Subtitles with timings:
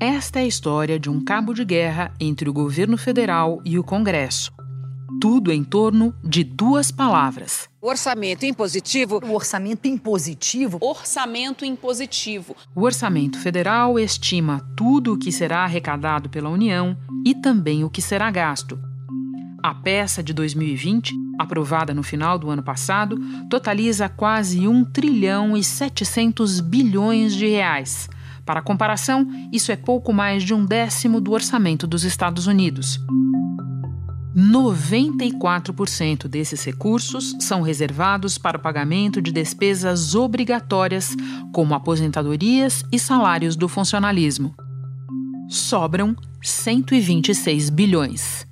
[0.00, 3.82] Esta é a história de um cabo de guerra entre o governo federal e o
[3.82, 4.52] Congresso.
[5.20, 9.20] Tudo em torno de duas palavras: orçamento impositivo.
[9.24, 10.78] O orçamento impositivo.
[10.80, 12.54] Orçamento impositivo.
[12.76, 16.96] O orçamento federal estima tudo o que será arrecadado pela União
[17.26, 18.78] e também o que será gasto.
[19.60, 23.18] A peça de 2020, aprovada no final do ano passado,
[23.50, 28.08] totaliza quase 1 trilhão e 700 bilhões de reais.
[28.48, 32.98] Para comparação, isso é pouco mais de um décimo do orçamento dos Estados Unidos.
[34.34, 41.14] 94% desses recursos são reservados para o pagamento de despesas obrigatórias,
[41.52, 44.54] como aposentadorias e salários do funcionalismo.
[45.50, 48.46] Sobram 126 bilhões.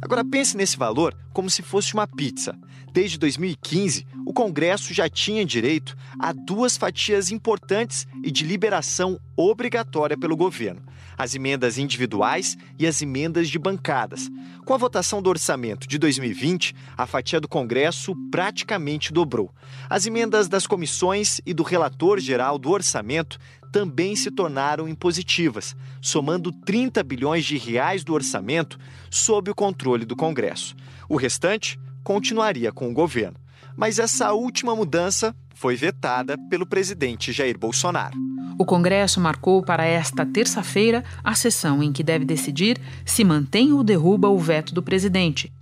[0.00, 2.56] Agora pense nesse valor como se fosse uma pizza.
[2.92, 10.16] Desde 2015, o Congresso já tinha direito a duas fatias importantes e de liberação obrigatória
[10.16, 10.82] pelo governo:
[11.16, 14.28] as emendas individuais e as emendas de bancadas.
[14.66, 19.50] Com a votação do orçamento de 2020, a fatia do Congresso praticamente dobrou.
[19.88, 23.38] As emendas das comissões e do relator geral do orçamento
[23.72, 28.78] também se tornaram impositivas, somando 30 bilhões de reais do orçamento
[29.10, 30.76] sob o controle do Congresso.
[31.08, 33.36] O restante continuaria com o governo.
[33.76, 38.18] Mas essa última mudança foi vetada pelo presidente Jair Bolsonaro.
[38.58, 43.82] O Congresso marcou para esta terça-feira a sessão em que deve decidir se mantém ou
[43.82, 45.52] derruba o veto do presidente.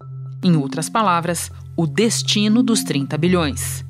[0.43, 3.85] Em outras palavras, o destino dos 30 bilhões.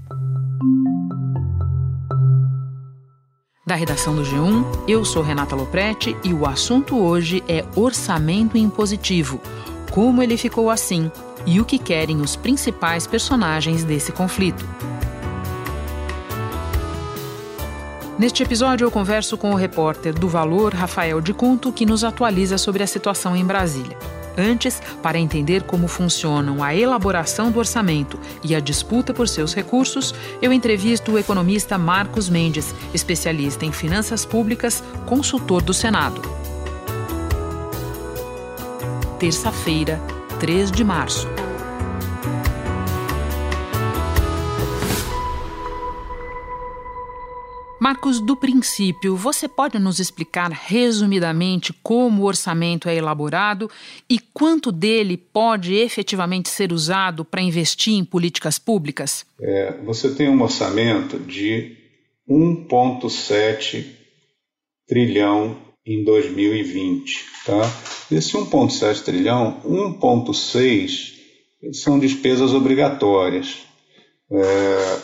[3.66, 9.40] Da redação do G1, eu sou Renata Loprete e o assunto hoje é orçamento impositivo.
[9.92, 11.10] Como ele ficou assim
[11.46, 14.66] e o que querem os principais personagens desse conflito.
[18.18, 22.58] Neste episódio, eu converso com o repórter do Valor, Rafael de Conto, que nos atualiza
[22.58, 23.96] sobre a situação em Brasília.
[24.36, 30.14] Antes, para entender como funcionam a elaboração do orçamento e a disputa por seus recursos,
[30.40, 36.20] eu entrevisto o economista Marcos Mendes, especialista em finanças públicas, consultor do Senado.
[39.18, 40.00] Terça-feira,
[40.40, 41.28] 3 de março.
[47.78, 53.70] Marcos, do princípio, você pode nos explicar resumidamente como o orçamento é elaborado
[54.08, 59.26] e quanto dele pode efetivamente ser usado para investir em políticas públicas?
[59.38, 61.76] É, você tem um orçamento de
[62.26, 63.84] 1,7
[64.88, 67.24] trilhão em 2020.
[67.44, 67.60] Tá?
[68.08, 71.14] Desse 1,7 trilhão, 1,6
[71.72, 73.58] são despesas obrigatórias.
[74.30, 74.98] É,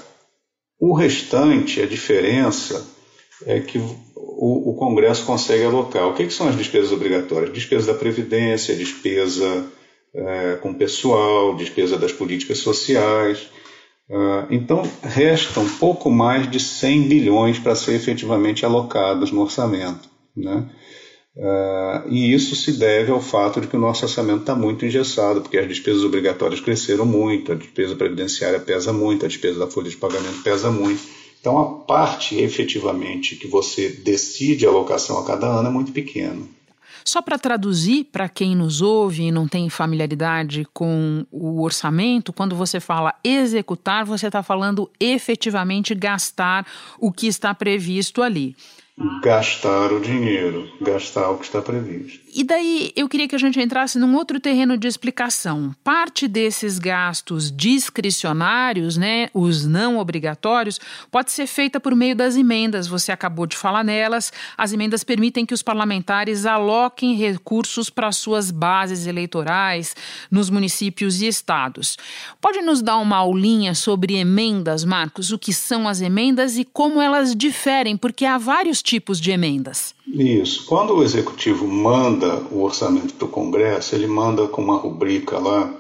[0.79, 2.87] o restante, a diferença,
[3.45, 6.07] é que o, o Congresso consegue alocar.
[6.07, 7.53] O que, que, são as despesas obrigatórias?
[7.53, 9.67] Despesa da Previdência, despesa
[10.15, 13.49] é, com pessoal, despesa das políticas sociais.
[14.09, 20.16] Uh, então, resta um pouco mais de 100 bilhões para ser efetivamente alocados no orçamento.
[20.37, 20.69] Né?
[21.37, 25.43] Uh, e isso se deve ao fato de que o nosso orçamento está muito engessado,
[25.43, 29.91] porque as despesas obrigatórias cresceram muito, a despesa previdenciária pesa muito, a despesa da folha
[29.91, 31.03] de pagamento pesa muito.
[31.39, 36.43] Então, a parte efetivamente que você decide a alocação a cada ano é muito pequena.
[37.05, 42.57] Só para traduzir para quem nos ouve e não tem familiaridade com o orçamento, quando
[42.57, 46.67] você fala executar, você está falando efetivamente gastar
[46.99, 48.57] o que está previsto ali
[49.23, 52.26] gastar o dinheiro, gastar o que está previsto.
[52.39, 55.75] E daí eu queria que a gente entrasse num outro terreno de explicação.
[55.83, 60.79] Parte desses gastos discricionários, né, os não obrigatórios,
[61.11, 62.87] pode ser feita por meio das emendas.
[62.89, 64.35] Você acabou de falar nelas.
[64.55, 69.97] As emendas permitem que os parlamentares aloquem recursos para suas bases eleitorais
[70.31, 71.97] nos municípios e estados.
[72.39, 75.33] Pode nos dar uma aulinha sobre emendas, Marcos?
[75.33, 77.97] O que são as emendas e como elas diferem?
[77.97, 79.96] Porque há vários tipos de emendas.
[80.07, 80.67] Isso.
[80.67, 85.75] Quando o executivo manda o orçamento para o Congresso, ele manda com uma rubrica lá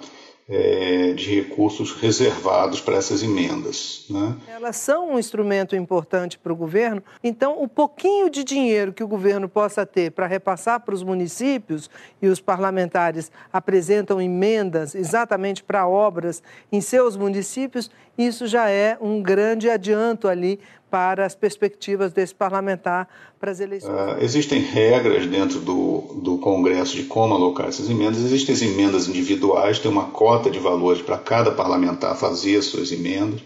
[0.49, 4.05] é, de recursos reservados para essas emendas.
[4.08, 4.37] Né?
[4.49, 9.08] Elas são um instrumento importante para o governo, então o pouquinho de dinheiro que o
[9.08, 11.90] governo possa ter para repassar para os municípios
[12.23, 19.20] e os parlamentares apresentam emendas exatamente para obras em seus municípios, isso já é um
[19.20, 20.61] grande adianto ali
[20.96, 23.06] para as perspectivas desse parlamentar
[23.38, 23.93] para as eleições.
[23.93, 28.25] Uh, existem regras dentro do, do Congresso de como alocar essas emendas.
[28.25, 32.93] Existem as emendas individuais, tem uma cota de valores para cada parlamentar fazer as suas
[32.93, 33.43] emendas.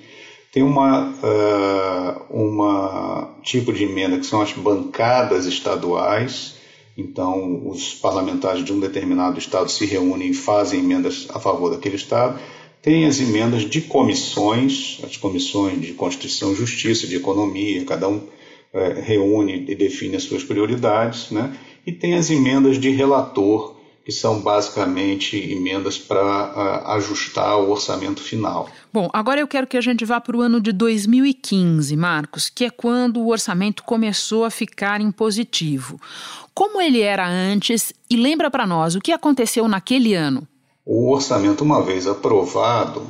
[0.53, 6.55] Tem uma, uh, uma tipo de emenda que são as bancadas estaduais,
[6.97, 11.97] Então, os parlamentares de um determinado estado se reúnem e fazem emendas a favor daquele
[11.97, 12.39] estado.
[12.83, 18.23] Tem as emendas de comissões, as comissões de Constituição, Justiça, de Economia, cada um
[18.73, 21.55] é, reúne e define as suas prioridades, né?
[21.87, 28.69] E tem as emendas de relator, que são basicamente emendas para ajustar o orçamento final.
[28.93, 32.65] Bom, agora eu quero que a gente vá para o ano de 2015, Marcos, que
[32.65, 36.01] é quando o orçamento começou a ficar em positivo.
[36.55, 40.47] Como ele era antes e lembra para nós o que aconteceu naquele ano?
[40.93, 43.07] O orçamento, uma vez aprovado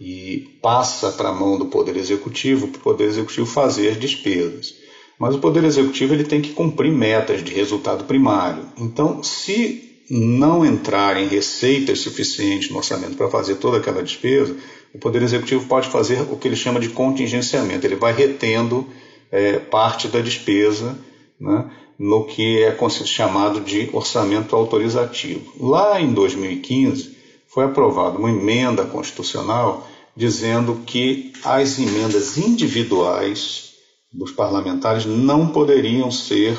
[0.00, 4.74] e passa para a mão do Poder Executivo, para o Poder Executivo fazer as despesas.
[5.16, 8.64] Mas o Poder Executivo ele tem que cumprir metas de resultado primário.
[8.76, 14.56] Então, se não entrar em receitas suficientes no orçamento para fazer toda aquela despesa,
[14.92, 17.86] o Poder Executivo pode fazer o que ele chama de contingenciamento.
[17.86, 18.88] Ele vai retendo
[19.30, 20.98] é, parte da despesa
[21.38, 25.52] né, no que é chamado de orçamento autorizativo.
[25.60, 27.19] Lá em 2015,
[27.52, 29.86] foi aprovada uma emenda constitucional
[30.16, 33.70] dizendo que as emendas individuais
[34.12, 36.58] dos parlamentares não poderiam ser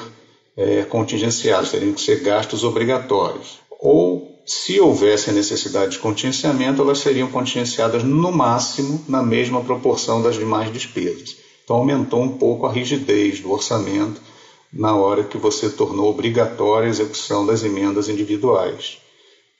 [0.55, 0.85] é,
[1.71, 3.59] teriam que ser gastos obrigatórios.
[3.79, 10.21] Ou, se houvesse a necessidade de contingenciamento, elas seriam contingenciadas no máximo na mesma proporção
[10.21, 11.37] das demais despesas.
[11.63, 14.21] Então, aumentou um pouco a rigidez do orçamento
[14.73, 18.97] na hora que você tornou obrigatória a execução das emendas individuais.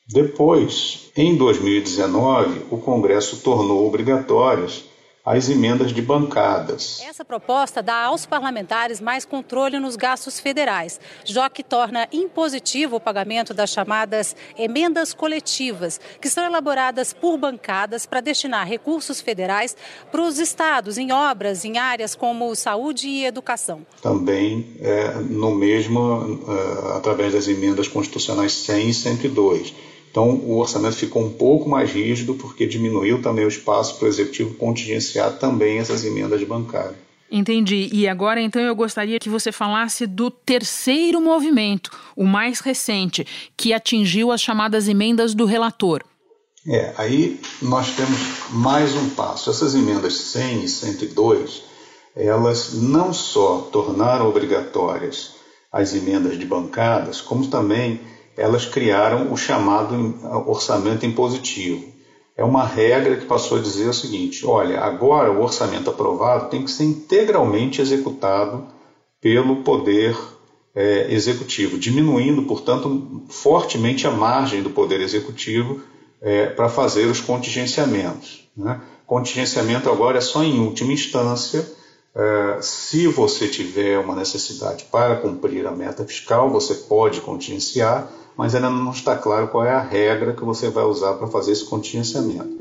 [0.08, 4.84] Depois, em 2019, o Congresso tornou obrigatórias
[5.26, 7.02] as emendas de bancadas.
[7.08, 13.00] Essa proposta dá aos parlamentares mais controle nos gastos federais, já que torna impositivo o
[13.00, 19.76] pagamento das chamadas emendas coletivas, que são elaboradas por bancadas para destinar recursos federais
[20.12, 23.86] para os estados em obras em áreas como saúde e educação.
[24.02, 29.74] Também é, no mesmo, é, através das emendas constitucionais 100 e 102
[30.12, 34.10] então, o orçamento ficou um pouco mais rígido, porque diminuiu também o espaço para o
[34.10, 36.98] executivo contingenciar também essas emendas bancárias.
[37.32, 37.90] Entendi.
[37.94, 43.26] E agora, então, eu gostaria que você falasse do terceiro movimento, o mais recente,
[43.56, 46.04] que atingiu as chamadas emendas do relator.
[46.68, 48.20] É, aí nós temos
[48.50, 49.50] mais um passo.
[49.50, 51.64] Essas emendas 100 e 102,
[52.18, 55.36] elas não só tornaram obrigatórias
[55.72, 58.02] as emendas de bancadas, como também
[58.38, 59.96] elas criaram o chamado
[60.48, 61.92] orçamento impositivo.
[62.36, 66.64] É uma regra que passou a dizer o seguinte: olha, agora o orçamento aprovado tem
[66.64, 68.66] que ser integralmente executado
[69.20, 70.18] pelo Poder
[70.74, 75.82] é, Executivo, diminuindo, portanto, fortemente a margem do Poder Executivo
[76.22, 78.50] é, para fazer os contingenciamentos.
[78.56, 78.82] Né?
[79.06, 81.70] Contingenciamento agora é só em última instância.
[82.14, 88.54] É, se você tiver uma necessidade para cumprir a meta fiscal, você pode contingenciar, mas
[88.54, 91.64] ainda não está claro qual é a regra que você vai usar para fazer esse
[91.64, 92.60] contingenciamento.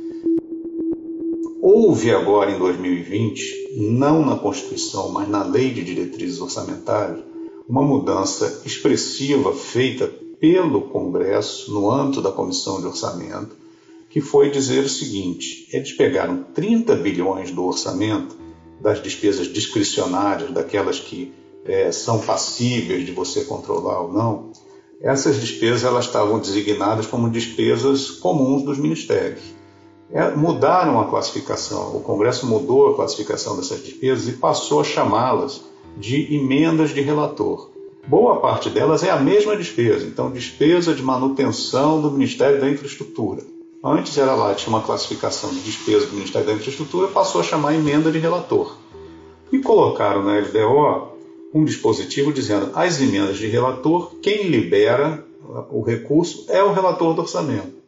[1.61, 7.23] Houve agora em 2020, não na Constituição, mas na Lei de Diretrizes Orçamentárias,
[7.69, 10.11] uma mudança expressiva feita
[10.41, 13.57] pelo Congresso no âmbito da Comissão de Orçamento,
[14.09, 18.40] que foi dizer o seguinte: eles pegaram 30 bilhões do orçamento
[18.81, 21.33] das despesas discricionárias, daquelas que
[21.65, 24.51] é, são passíveis de você controlar ou não,
[25.01, 29.43] essas despesas elas estavam designadas como despesas comuns dos ministérios.
[30.13, 35.63] É, mudaram a classificação, o Congresso mudou a classificação dessas despesas e passou a chamá-las
[35.97, 37.71] de emendas de relator.
[38.07, 43.43] Boa parte delas é a mesma despesa, então despesa de manutenção do Ministério da Infraestrutura.
[43.83, 47.75] Antes era lá, tinha uma classificação de despesa do Ministério da Infraestrutura, passou a chamar
[47.75, 48.77] emenda de relator.
[49.51, 51.09] E colocaram na LDO
[51.55, 55.25] um dispositivo dizendo as emendas de relator, quem libera
[55.71, 57.81] o recurso é o relator do orçamento.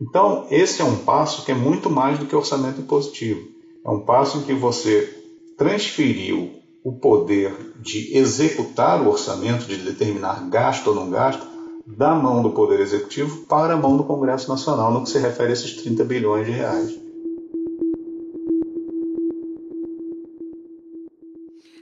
[0.00, 3.48] Então, esse é um passo que é muito mais do que orçamento impositivo.
[3.84, 5.08] É um passo em que você
[5.56, 6.50] transferiu
[6.84, 11.46] o poder de executar o orçamento, de determinar gasto ou não gasto,
[11.96, 15.50] da mão do Poder Executivo para a mão do Congresso Nacional, no que se refere
[15.50, 16.99] a esses 30 bilhões de reais.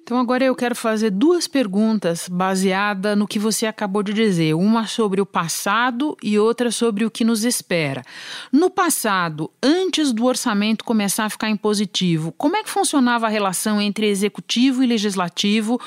[0.09, 4.87] Então agora eu quero fazer duas perguntas baseada no que você acabou de dizer, uma
[4.87, 8.03] sobre o passado e outra sobre o que nos espera.
[8.51, 13.83] No passado, antes do orçamento começar a ficar impositivo, como é que funcionava a relação
[13.83, 15.79] entre executivo e legislativo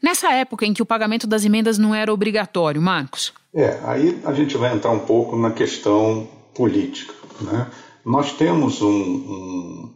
[0.00, 3.32] nessa época em que o pagamento das emendas não era obrigatório, Marcos?
[3.52, 7.12] É, aí a gente vai entrar um pouco na questão política.
[7.40, 7.66] Né?
[8.04, 9.94] Nós temos um, um,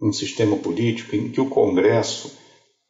[0.00, 2.40] um sistema político em que o Congresso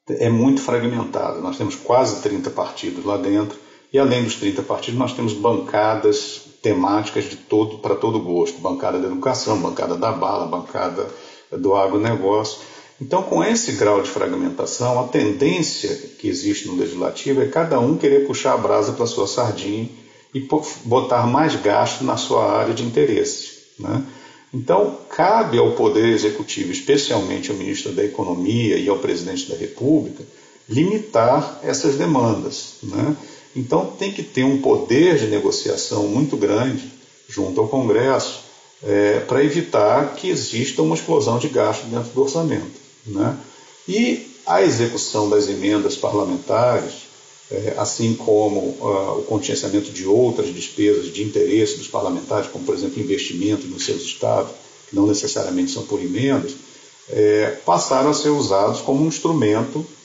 [0.09, 1.41] é muito fragmentado.
[1.41, 3.59] Nós temos quase 30 partidos lá dentro
[3.93, 8.99] E além dos 30 partidos, nós temos bancadas temáticas de todo para todo gosto, bancada
[8.99, 11.07] da educação, bancada da bala, bancada
[11.51, 12.61] do agronegócio.
[13.01, 17.99] Então, com esse grau de fragmentação, a tendência que existe no legislativo é cada um
[17.99, 19.91] querer puxar a brasa para sua sardinha
[20.33, 20.49] e
[20.85, 23.59] botar mais gasto na sua área de interesse.
[23.79, 24.03] Né?
[24.53, 30.23] Então, cabe ao Poder Executivo, especialmente ao ministro da Economia e ao presidente da República,
[30.69, 32.75] limitar essas demandas.
[32.83, 33.17] Né?
[33.57, 36.93] Então, tem que ter um poder de negociação muito grande
[37.29, 38.41] junto ao Congresso
[38.83, 42.81] é, para evitar que exista uma explosão de gasto dentro do orçamento.
[43.07, 43.37] Né?
[43.89, 47.12] E a execução das emendas parlamentares,
[47.77, 53.03] assim como uh, o contingenciamento de outras despesas de interesse dos parlamentares, como, por exemplo,
[53.03, 54.53] investimento nos seus estados,
[54.89, 56.53] que não necessariamente são por emendas,
[57.11, 60.02] é, passaram a ser usados como um instrumento é,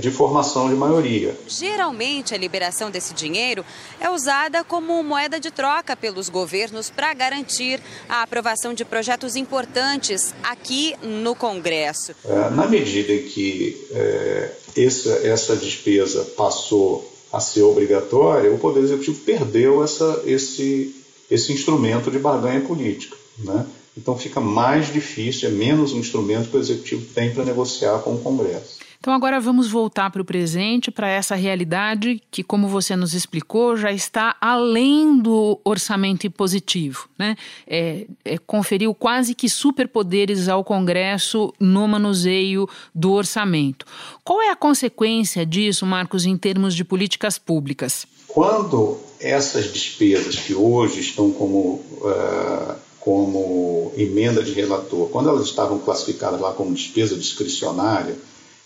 [0.00, 1.36] de formação de maioria.
[1.46, 3.64] Geralmente, a liberação desse dinheiro
[4.00, 10.34] é usada como moeda de troca pelos governos para garantir a aprovação de projetos importantes
[10.42, 12.12] aqui no Congresso.
[12.24, 18.82] É, na medida em que é, essa, essa despesa passou a ser obrigatória, o Poder
[18.82, 20.96] Executivo perdeu essa, esse,
[21.30, 23.16] esse instrumento de barganha política.
[23.38, 23.66] Né?
[23.96, 28.14] Então fica mais difícil, é menos um instrumento que o Executivo tem para negociar com
[28.14, 28.78] o Congresso.
[29.00, 33.74] Então agora vamos voltar para o presente, para essa realidade que, como você nos explicou,
[33.74, 37.08] já está além do orçamento impositivo.
[37.18, 37.34] Né?
[37.66, 43.86] É, é, conferiu quase que superpoderes ao Congresso no manuseio do orçamento.
[44.22, 48.06] Qual é a consequência disso, Marcos, em termos de políticas públicas?
[48.28, 51.80] Quando essas despesas que hoje estão como.
[52.02, 58.14] Uh como emenda de relator, quando elas estavam classificadas lá como despesa discricionária,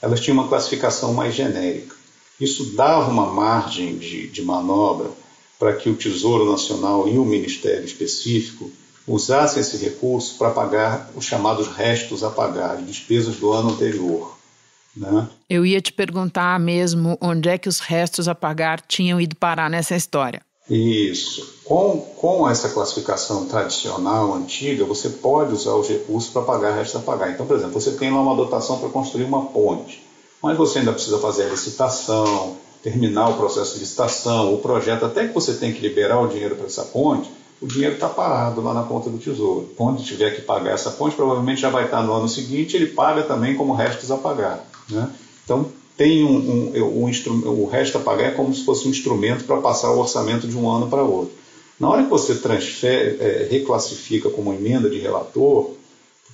[0.05, 1.97] elas tinham uma classificação mais genérica.
[2.39, 5.09] Isso dava uma margem de, de manobra
[5.59, 8.71] para que o Tesouro Nacional e o Ministério específico
[9.07, 14.37] usassem esse recurso para pagar os chamados restos a pagar, despesas do ano anterior.
[14.95, 15.27] Né?
[15.49, 19.71] Eu ia te perguntar mesmo onde é que os restos a pagar tinham ido parar
[19.71, 20.43] nessa história.
[20.69, 21.61] Isso.
[21.65, 27.05] Com, com essa classificação tradicional, antiga, você pode usar os recursos para pagar restos a
[27.05, 27.31] pagar.
[27.31, 30.03] Então, por exemplo, você tem lá uma dotação para construir uma ponte,
[30.43, 35.27] mas você ainda precisa fazer a licitação, terminar o processo de licitação, o projeto, até
[35.27, 37.31] que você tem que liberar o dinheiro para essa ponte,
[37.61, 39.71] o dinheiro está parado lá na conta do Tesouro.
[39.77, 43.23] Quando tiver que pagar essa ponte, provavelmente já vai estar no ano seguinte, ele paga
[43.23, 44.67] também como restos a pagar.
[44.91, 45.11] Né?
[45.45, 49.45] Então, tem um, um, um, o resto a pagar é como se fosse um instrumento
[49.45, 51.33] para passar o orçamento de um ano para outro.
[51.79, 55.73] Na hora que você transfere, é, reclassifica como emenda de relator,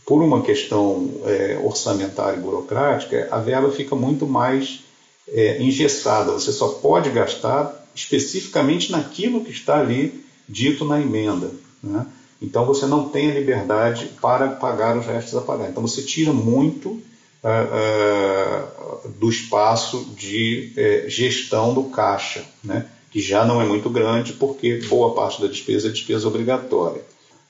[0.07, 4.81] por uma questão é, orçamentária e burocrática, a verba fica muito mais
[5.29, 6.33] é, engessada.
[6.33, 11.50] Você só pode gastar especificamente naquilo que está ali dito na emenda.
[11.83, 12.07] Né?
[12.43, 15.69] Então você não tem a liberdade para pagar os restos a pagar.
[15.69, 17.00] Então você tira muito
[17.45, 22.87] uh, uh, do espaço de uh, gestão do caixa, né?
[23.11, 27.03] que já não é muito grande, porque boa parte da despesa é despesa obrigatória.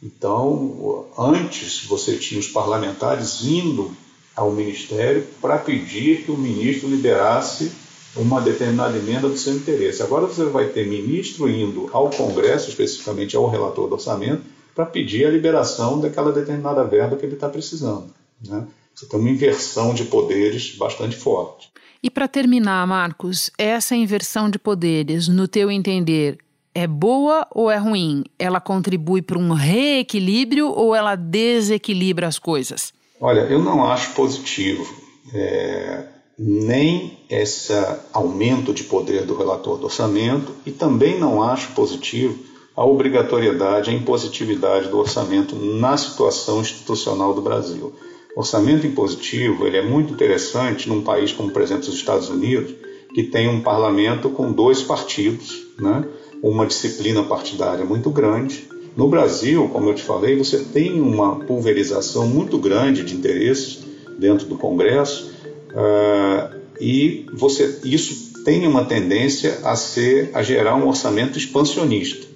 [0.03, 3.95] Então, antes você tinha os parlamentares indo
[4.35, 7.71] ao Ministério para pedir que o ministro liberasse
[8.17, 10.03] uma determinada emenda do seu interesse.
[10.03, 14.43] Agora você vai ter ministro indo ao Congresso, especificamente ao relator do orçamento,
[14.75, 18.13] para pedir a liberação daquela determinada verba que ele está precisando.
[18.43, 18.67] Né?
[18.95, 21.71] Você tem uma inversão de poderes bastante forte.
[22.03, 26.39] E para terminar, Marcos, essa inversão de poderes, no teu entender,
[26.75, 28.25] é boa ou é ruim?
[28.39, 32.93] Ela contribui para um reequilíbrio ou ela desequilibra as coisas?
[33.21, 34.87] Olha, eu não acho positivo
[35.35, 36.07] é,
[36.39, 37.73] nem esse
[38.13, 42.39] aumento de poder do relator do orçamento e também não acho positivo
[42.75, 47.93] a obrigatoriedade, a impositividade do orçamento na situação institucional do Brasil.
[48.37, 52.75] Orçamento impositivo ele é muito interessante num país como, por exemplo, os Estados Unidos,
[53.13, 56.05] que tem um parlamento com dois partidos, né?
[56.43, 58.69] uma disciplina partidária muito grande.
[58.97, 63.85] No Brasil, como eu te falei, você tem uma pulverização muito grande de interesses
[64.19, 65.33] dentro do Congresso
[65.71, 72.27] uh, e você, isso tem uma tendência a ser a gerar um orçamento expansionista.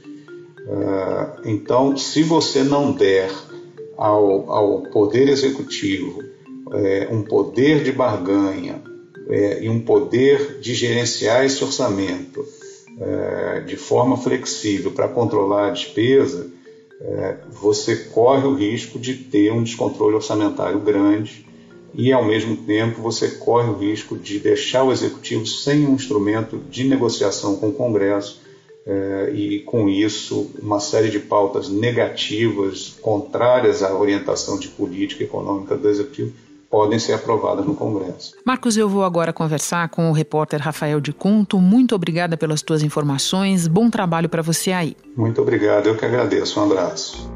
[0.66, 3.30] Uh, então, se você não der
[3.96, 6.22] ao, ao Poder Executivo
[6.72, 8.82] é, um poder de barganha
[9.28, 12.44] é, e um poder de gerenciar esse orçamento
[13.00, 16.50] é, de forma flexível para controlar a despesa,
[17.00, 21.44] é, você corre o risco de ter um descontrole orçamentário grande
[21.92, 26.58] e, ao mesmo tempo, você corre o risco de deixar o executivo sem um instrumento
[26.70, 28.43] de negociação com o Congresso
[28.86, 35.76] é, e, com isso, uma série de pautas negativas, contrárias à orientação de política econômica
[35.76, 36.32] do Executivo,
[36.70, 38.34] podem ser aprovadas no Congresso.
[38.44, 41.58] Marcos, eu vou agora conversar com o repórter Rafael de Cunto.
[41.60, 43.68] Muito obrigada pelas tuas informações.
[43.68, 44.96] Bom trabalho para você aí.
[45.16, 46.58] Muito obrigado, eu que agradeço.
[46.58, 47.30] Um abraço.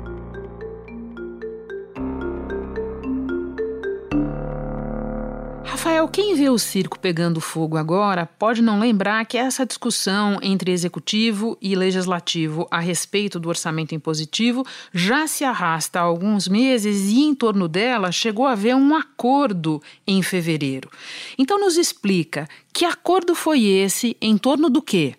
[5.98, 10.70] Rafael, quem vê o circo pegando fogo agora pode não lembrar que essa discussão entre
[10.70, 17.22] executivo e legislativo a respeito do orçamento impositivo já se arrasta há alguns meses e
[17.22, 20.88] em torno dela chegou a haver um acordo em fevereiro.
[21.36, 25.16] Então nos explica que acordo foi esse em torno do quê?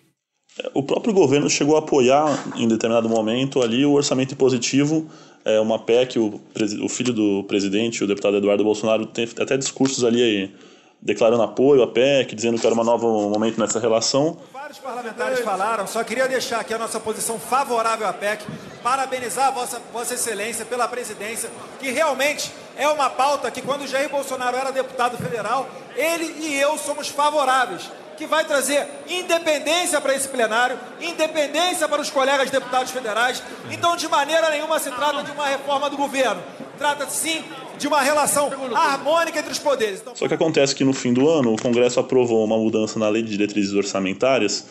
[0.72, 5.10] O próprio governo chegou a apoiar em determinado momento ali o orçamento impositivo
[5.44, 6.40] é uma PEC, o,
[6.82, 10.54] o filho do presidente, o deputado Eduardo Bolsonaro, tem até discursos ali aí,
[11.00, 14.36] declarando apoio à PEC, dizendo que era um novo momento nessa relação.
[14.52, 18.44] Vários parlamentares falaram, só queria deixar aqui a nossa posição favorável à PEC,
[18.82, 24.08] parabenizar a vossa, vossa Excelência pela presidência, que realmente é uma pauta que quando Jair
[24.10, 30.28] Bolsonaro era deputado federal, ele e eu somos favoráveis que vai trazer independência para esse
[30.28, 33.42] plenário, independência para os colegas deputados federais.
[33.70, 36.38] Então, de maneira nenhuma se trata de uma reforma do governo.
[36.76, 37.42] Trata-se sim
[37.78, 40.00] de uma relação harmônica entre os poderes.
[40.02, 40.14] Então...
[40.14, 43.22] Só que acontece que no fim do ano o Congresso aprovou uma mudança na lei
[43.22, 44.66] de diretrizes orçamentárias,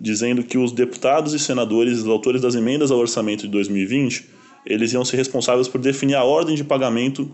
[0.00, 4.30] dizendo que os deputados e senadores, os autores das emendas ao orçamento de 2020,
[4.64, 7.28] eles iam ser responsáveis por definir a ordem de pagamento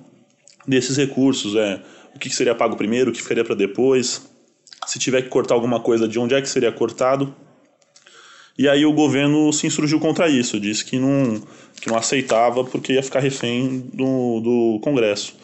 [0.67, 1.83] desses recursos, é,
[2.17, 4.23] o que seria pago primeiro, o que ficaria para depois,
[4.89, 7.35] se tiver que cortar alguma coisa, de onde é que seria cortado.
[8.57, 11.43] E aí o governo se insurgiu contra isso, disse que não,
[11.79, 15.35] que não aceitava porque ia ficar refém do, do Congresso.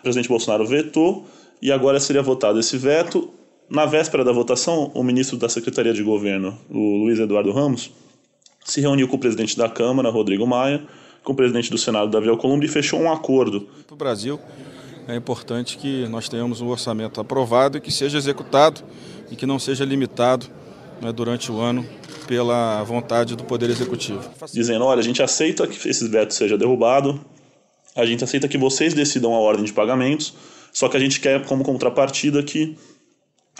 [0.00, 1.24] O presidente Bolsonaro vetou
[1.62, 3.30] e agora seria votado esse veto.
[3.70, 7.92] Na véspera da votação, o ministro da Secretaria de Governo, o Luiz Eduardo Ramos,
[8.64, 10.82] se reuniu com o presidente da Câmara, Rodrigo Maia,
[11.22, 13.68] com o presidente do Senado, Davi Alcolumbre, e fechou um acordo.
[13.86, 14.40] Para o Brasil,
[15.08, 18.82] é importante que nós tenhamos um orçamento aprovado e que seja executado
[19.30, 20.46] e que não seja limitado
[21.00, 21.84] né, durante o ano
[22.26, 24.22] pela vontade do Poder Executivo.
[24.52, 27.24] Dizendo, olha, a gente aceita que esse veto seja derrubado,
[27.96, 30.34] a gente aceita que vocês decidam a ordem de pagamentos,
[30.74, 32.76] só que a gente quer como contrapartida que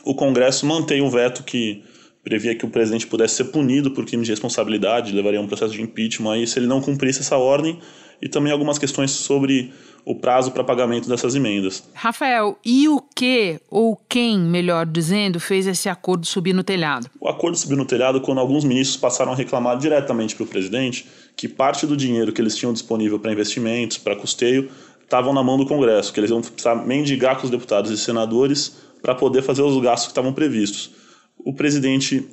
[0.05, 1.83] o Congresso mantenha o veto que
[2.23, 5.81] previa que o presidente pudesse ser punido por crime de responsabilidade, levaria um processo de
[5.81, 7.79] impeachment aí se ele não cumprisse essa ordem,
[8.21, 9.73] e também algumas questões sobre
[10.09, 11.85] o prazo para pagamento dessas emendas.
[11.93, 17.11] Rafael, e o que, ou quem, melhor dizendo, fez esse acordo subir no telhado?
[17.21, 21.07] O acordo subiu no telhado quando alguns ministros passaram a reclamar diretamente para o presidente
[21.37, 24.71] que parte do dinheiro que eles tinham disponível para investimentos, para custeio,
[25.03, 28.79] estavam na mão do Congresso, que eles iam precisar mendigar com os deputados e senadores
[29.03, 30.91] para poder fazer os gastos que estavam previstos.
[31.37, 32.27] O presidente,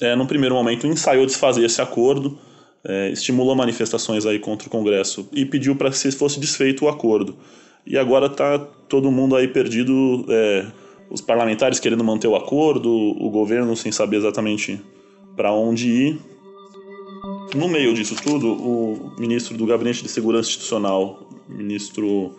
[0.00, 2.38] é, no primeiro momento, ensaiou desfazer esse acordo,
[2.84, 7.36] é, estimulou manifestações aí contra o Congresso e pediu para que fosse desfeito o acordo.
[7.86, 10.66] E agora está todo mundo aí perdido, é,
[11.10, 14.80] os parlamentares querendo manter o acordo, o governo sem saber exatamente
[15.36, 16.20] para onde ir.
[17.54, 22.34] No meio disso tudo, o ministro do Gabinete de Segurança Institucional, ministro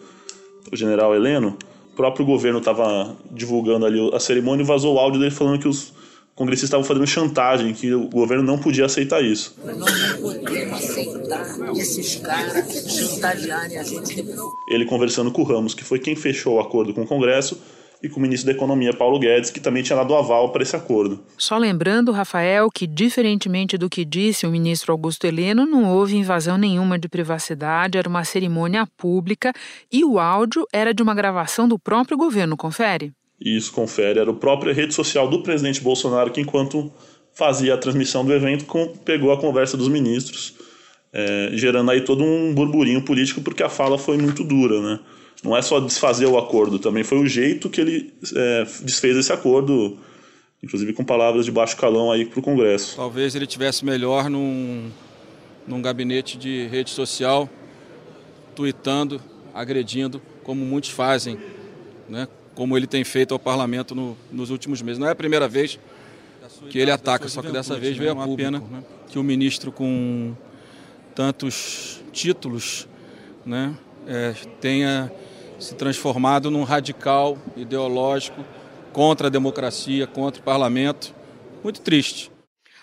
[0.71, 1.57] o general Heleno,
[1.91, 5.67] o próprio governo estava divulgando ali a cerimônia e vazou o áudio dele falando que
[5.67, 5.93] os
[6.35, 9.55] congressistas estavam fazendo chantagem, que o governo não podia aceitar isso.
[9.63, 14.25] Nós não podemos aceitar esses caras chantagearem a gente.
[14.67, 17.59] Ele conversando com o Ramos, que foi quem fechou o acordo com o Congresso,
[18.03, 20.75] e com o ministro da Economia, Paulo Guedes, que também tinha dado aval para esse
[20.75, 21.23] acordo.
[21.37, 26.57] Só lembrando, Rafael, que diferentemente do que disse o ministro Augusto Heleno, não houve invasão
[26.57, 29.53] nenhuma de privacidade, era uma cerimônia pública
[29.89, 33.13] e o áudio era de uma gravação do próprio governo, confere?
[33.43, 36.89] E isso confere, era a própria rede social do presidente Bolsonaro que, enquanto
[37.33, 38.65] fazia a transmissão do evento,
[39.03, 40.53] pegou a conversa dos ministros,
[41.11, 44.99] é, gerando aí todo um burburinho político, porque a fala foi muito dura, né?
[45.43, 49.33] Não é só desfazer o acordo, também foi o jeito que ele é, desfez esse
[49.33, 49.97] acordo,
[50.63, 52.95] inclusive com palavras de baixo calão aí para o Congresso.
[52.95, 54.89] Talvez ele tivesse melhor num,
[55.67, 57.49] num gabinete de rede social,
[58.55, 59.19] tweetando,
[59.53, 61.37] agredindo, como muitos fazem,
[62.07, 62.25] né?
[62.55, 64.99] Como ele tem feito ao parlamento no, nos últimos meses.
[64.99, 65.79] Não é a primeira vez
[66.69, 68.83] que ele ataca, só que dessa vez veio a pena né?
[69.09, 70.35] que o ministro com
[71.15, 72.87] tantos títulos
[73.45, 73.75] né,
[74.07, 75.11] é, tenha
[75.59, 78.43] se transformado num radical ideológico
[78.91, 81.13] contra a democracia, contra o parlamento.
[81.63, 82.31] Muito triste.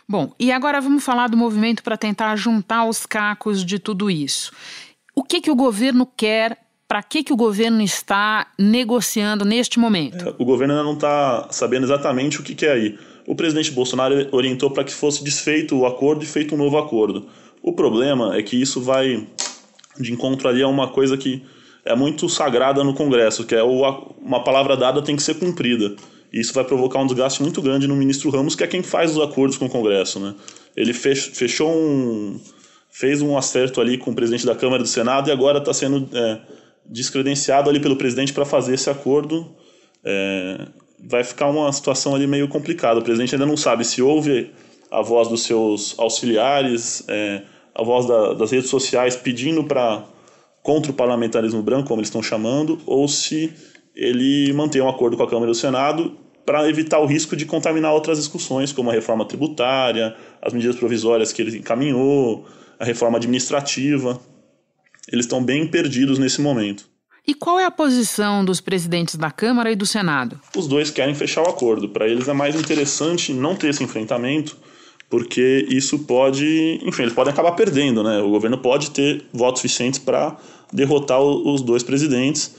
[0.08, 4.52] Bom, e agora vamos falar do movimento para tentar juntar os cacos de tudo isso.
[5.14, 6.58] O que, que o governo quer
[6.90, 10.28] para que, que o governo está negociando neste momento?
[10.28, 12.98] É, o governo ainda não está sabendo exatamente o que, é aí.
[13.28, 17.28] o presidente Bolsonaro orientou para que fosse desfeito o acordo e feito um novo acordo.
[17.62, 19.24] O problema é que isso vai
[20.00, 21.44] de encontro ali a uma coisa que
[21.84, 25.94] é muito sagrada no Congresso, que é uma palavra dada tem que ser cumprida.
[26.32, 29.16] E isso vai provocar um desgaste muito grande no ministro Ramos, que é quem faz
[29.16, 30.18] os acordos com o Congresso.
[30.18, 30.34] Né?
[30.76, 32.40] Ele fechou um.
[32.90, 35.72] fez um acerto ali com o presidente da Câmara e do Senado e agora está
[35.72, 36.40] sendo é,
[36.90, 39.54] descredenciado ali pelo presidente para fazer esse acordo.
[40.04, 40.66] É,
[40.98, 43.00] vai ficar uma situação ali meio complicada.
[43.00, 44.50] O presidente ainda não sabe se houve
[44.90, 47.42] a voz dos seus auxiliares, é,
[47.74, 50.04] a voz da, das redes sociais pedindo para
[50.62, 53.52] contra o parlamentarismo branco, como eles estão chamando, ou se
[53.94, 57.46] ele mantém um acordo com a Câmara e o Senado para evitar o risco de
[57.46, 62.44] contaminar outras discussões, como a reforma tributária, as medidas provisórias que ele encaminhou,
[62.78, 64.20] a reforma administrativa.
[65.10, 66.88] Eles estão bem perdidos nesse momento.
[67.26, 70.40] E qual é a posição dos presidentes da Câmara e do Senado?
[70.56, 71.88] Os dois querem fechar o acordo.
[71.88, 74.56] Para eles é mais interessante não ter esse enfrentamento,
[75.08, 78.20] porque isso pode, enfim, eles podem acabar perdendo, né?
[78.20, 80.36] O governo pode ter votos suficientes para
[80.72, 82.54] derrotar os dois presidentes.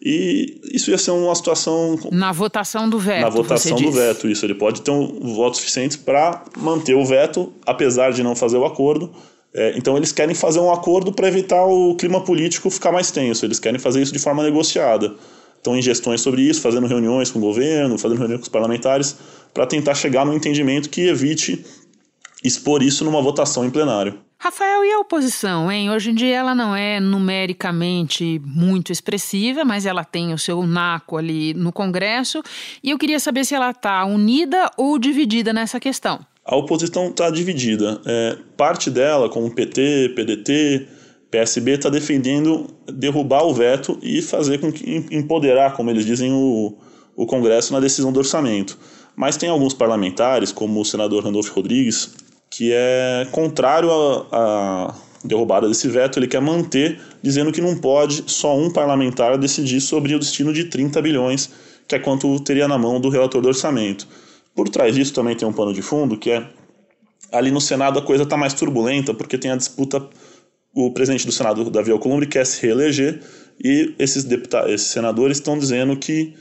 [0.00, 1.98] E isso ia ser uma situação.
[2.12, 3.22] Na votação do veto.
[3.22, 4.44] Na votação do veto, isso.
[4.44, 8.66] Ele pode ter um voto suficiente para manter o veto, apesar de não fazer o
[8.66, 9.10] acordo.
[9.54, 13.44] É, então eles querem fazer um acordo para evitar o clima político ficar mais tenso.
[13.44, 15.14] Eles querem fazer isso de forma negociada.
[15.56, 19.16] Estão em gestões sobre isso, fazendo reuniões com o governo, fazendo reuniões com os parlamentares,
[19.54, 21.64] para tentar chegar num entendimento que evite
[22.42, 24.18] expor isso numa votação em plenário.
[24.38, 25.90] Rafael, e a oposição, hein?
[25.90, 31.16] Hoje em dia ela não é numericamente muito expressiva, mas ela tem o seu naco
[31.16, 32.42] ali no Congresso.
[32.82, 36.20] E eu queria saber se ela está unida ou dividida nessa questão.
[36.44, 38.00] A oposição está dividida.
[38.04, 40.86] É, parte dela, como PT, PDT,
[41.30, 46.76] PSB, está defendendo derrubar o veto e fazer com que empoderar, como eles dizem, o,
[47.16, 48.78] o Congresso na decisão do orçamento.
[49.16, 52.10] Mas tem alguns parlamentares, como o senador Randolfo Rodrigues,
[52.50, 53.90] que é contrário
[54.30, 59.80] à derrubada desse veto, ele quer manter, dizendo que não pode só um parlamentar decidir
[59.80, 61.50] sobre o destino de 30 bilhões,
[61.88, 64.06] que é quanto teria na mão do relator do orçamento.
[64.54, 66.48] Por trás disso também tem um pano de fundo, que é
[67.32, 70.08] ali no Senado a coisa está mais turbulenta, porque tem a disputa,
[70.74, 73.20] o presidente do Senado, Davi Alcolumbre, quer se reeleger,
[73.62, 76.34] e esses, deputados, esses senadores estão dizendo que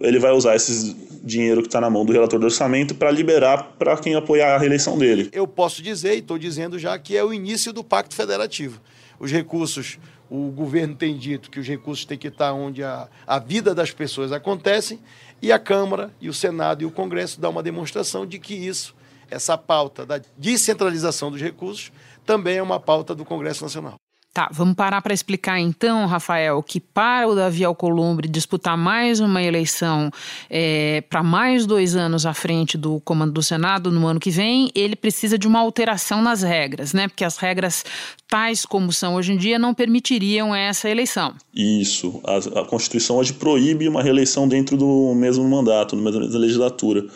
[0.00, 3.74] ele vai usar esse dinheiro que está na mão do relator do orçamento para liberar
[3.78, 5.28] para quem apoiar a reeleição dele.
[5.32, 8.80] Eu posso dizer, e estou dizendo já, que é o início do Pacto Federativo.
[9.18, 9.98] Os recursos,
[10.30, 13.90] o governo tem dito que os recursos têm que estar onde a, a vida das
[13.90, 14.98] pessoas acontecem,
[15.40, 18.94] e a Câmara, e o Senado e o Congresso dão uma demonstração de que isso,
[19.30, 21.92] essa pauta da descentralização dos recursos,
[22.24, 23.96] também é uma pauta do Congresso Nacional.
[24.34, 29.40] Tá, vamos parar para explicar então, Rafael, que para o Davi Alcolumbre disputar mais uma
[29.40, 30.10] eleição
[30.50, 34.72] é, para mais dois anos à frente do comando do Senado no ano que vem,
[34.74, 37.06] ele precisa de uma alteração nas regras, né?
[37.06, 37.84] Porque as regras
[38.26, 41.32] tais como são hoje em dia não permitiriam essa eleição.
[41.54, 42.20] Isso.
[42.24, 47.06] A, a Constituição hoje proíbe uma reeleição dentro do mesmo mandato, no mesmo legislatura.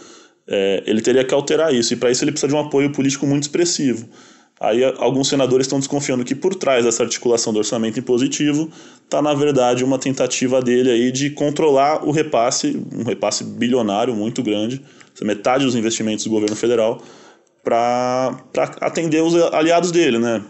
[0.46, 3.26] É, ele teria que alterar isso, e para isso ele precisa de um apoio político
[3.26, 4.08] muito expressivo.
[4.60, 8.70] Aí alguns senadores estão desconfiando que por trás dessa articulação do orçamento impositivo
[9.04, 14.42] está, na verdade, uma tentativa dele aí de controlar o repasse, um repasse bilionário muito
[14.42, 14.82] grande,
[15.22, 17.00] metade dos investimentos do governo federal,
[17.62, 18.36] para
[18.80, 20.42] atender os aliados dele, né?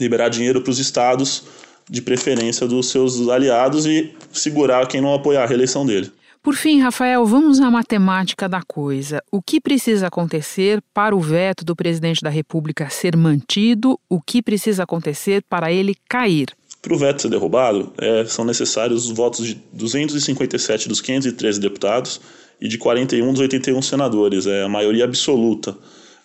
[0.00, 1.44] Liberar dinheiro para os estados,
[1.88, 6.10] de preferência dos seus aliados, e segurar quem não apoiar a reeleição dele.
[6.46, 9.20] Por fim, Rafael, vamos à matemática da coisa.
[9.32, 13.98] O que precisa acontecer para o veto do presidente da República ser mantido?
[14.08, 16.50] O que precisa acontecer para ele cair?
[16.80, 22.20] Para o veto ser derrubado, é, são necessários os votos de 257 dos 513 deputados
[22.60, 25.76] e de 41 dos 81 senadores, é a maioria absoluta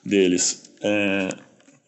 [0.05, 0.69] deles.
[0.83, 1.29] É,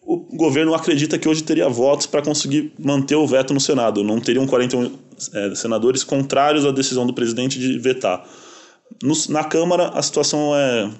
[0.06, 4.04] o governo acredita que hoje teria votos para conseguir manter o veto no Senado.
[4.04, 4.90] Não teriam 41
[5.32, 8.24] é, senadores contrários à decisão do presidente de vetar.
[9.28, 10.90] Na Câmara, a situação é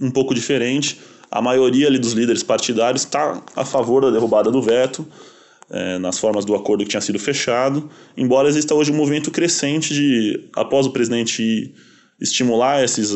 [0.00, 1.00] um pouco diferente.
[1.30, 5.06] A maioria ali dos líderes partidários está a favor da derrubada do veto,
[5.70, 9.92] é, nas formas do acordo que tinha sido fechado, embora exista hoje um movimento crescente
[9.92, 11.74] de, após o presidente
[12.20, 13.12] estimular esses,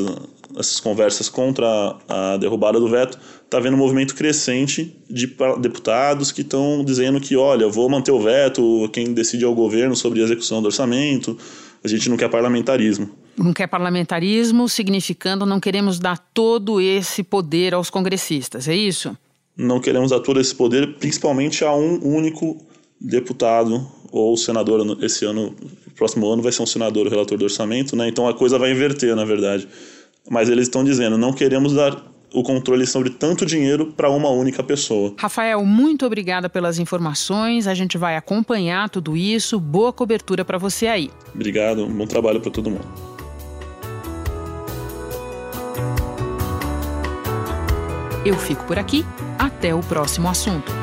[0.56, 6.42] essas conversas contra a derrubada do veto, está havendo um movimento crescente de deputados que
[6.42, 10.24] estão dizendo que, olha, vou manter o veto, quem decide é o governo sobre a
[10.24, 11.36] execução do orçamento,
[11.84, 13.10] a gente não quer parlamentarismo.
[13.36, 19.16] Não quer parlamentarismo, significando não queremos dar todo esse poder aos congressistas, é isso?
[19.56, 22.64] Não queremos dar todo esse poder, principalmente a um único
[23.00, 25.54] deputado ou senador esse ano,
[26.02, 28.08] próximo ano vai ser um senador relator do orçamento, né?
[28.08, 29.68] Então a coisa vai inverter, na verdade.
[30.28, 31.96] mas eles estão dizendo não queremos dar
[32.32, 35.14] o controle sobre tanto dinheiro para uma única pessoa.
[35.18, 37.66] Rafael, muito obrigada pelas informações.
[37.66, 39.60] A gente vai acompanhar tudo isso.
[39.60, 41.10] Boa cobertura para você aí.
[41.34, 42.86] Obrigado, bom trabalho para todo mundo.
[48.24, 49.04] Eu fico por aqui.
[49.38, 50.81] Até o próximo assunto.